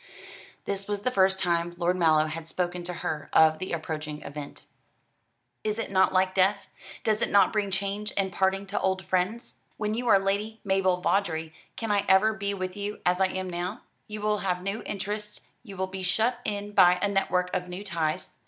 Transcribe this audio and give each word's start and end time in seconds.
This 0.65 0.87
was 0.87 1.01
the 1.01 1.11
first 1.11 1.39
time 1.39 1.75
Lord 1.77 1.95
Mallow 1.95 2.25
had 2.25 2.47
spoken 2.47 2.83
to 2.85 2.93
her 3.05 3.29
of 3.33 3.59
the 3.59 3.71
approaching 3.71 4.23
event. 4.23 4.65
"Is 5.63 5.77
it 5.77 5.91
not 5.91 6.11
like 6.11 6.33
death? 6.33 6.65
Does 7.03 7.21
it 7.21 7.29
not 7.29 7.53
bring 7.53 7.69
change 7.69 8.11
and 8.17 8.31
parting 8.33 8.65
to 8.65 8.79
old 8.79 9.05
friends? 9.05 9.57
When 9.77 9.93
you 9.93 10.07
are 10.07 10.17
Lady 10.17 10.59
Mabel 10.63 11.01
Vawdrey, 11.03 11.53
can 11.75 11.91
I 11.91 12.03
ever 12.09 12.33
be 12.33 12.51
with 12.55 12.75
you 12.75 12.99
as 13.05 13.21
I 13.21 13.27
am 13.27 13.47
now? 13.47 13.81
You 14.07 14.21
will 14.21 14.39
have 14.39 14.63
new 14.63 14.81
interests, 14.87 15.41
you 15.61 15.77
will 15.77 15.85
be 15.85 16.01
shut 16.01 16.39
in 16.45 16.71
by 16.71 16.97
a 16.99 17.07
network 17.07 17.55
of 17.55 17.69
new 17.69 17.83
ties. 17.83 18.31